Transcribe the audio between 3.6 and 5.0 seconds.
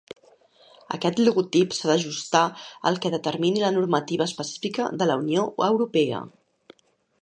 la normativa específica